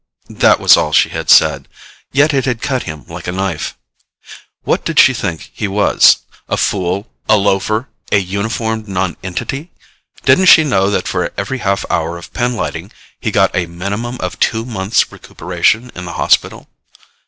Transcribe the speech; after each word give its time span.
That 0.31 0.59
was 0.59 0.75
all 0.77 0.91
she 0.93 1.09
had 1.09 1.29
said. 1.29 1.67
Yet 2.11 2.33
it 2.33 2.45
had 2.45 2.59
cut 2.59 2.81
him 2.89 3.05
like 3.05 3.27
a 3.27 3.31
knife. 3.31 3.77
What 4.63 4.83
did 4.83 4.97
she 4.97 5.13
think 5.13 5.51
he 5.53 5.67
was 5.67 6.21
a 6.49 6.57
fool, 6.57 7.07
a 7.29 7.37
loafer, 7.37 7.87
a 8.11 8.17
uniformed 8.17 8.87
nonentity? 8.87 9.69
Didn't 10.25 10.47
she 10.47 10.63
know 10.63 10.89
that 10.89 11.07
for 11.07 11.31
every 11.37 11.59
half 11.59 11.85
hour 11.91 12.17
of 12.17 12.33
pinlighting, 12.33 12.89
he 13.19 13.29
got 13.29 13.55
a 13.55 13.67
minimum 13.67 14.17
of 14.21 14.39
two 14.39 14.65
months' 14.65 15.11
recuperation 15.11 15.91
in 15.93 16.05
the 16.05 16.13
hospital? 16.13 16.67